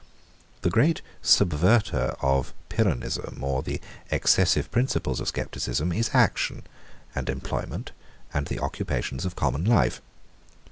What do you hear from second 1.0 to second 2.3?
subverter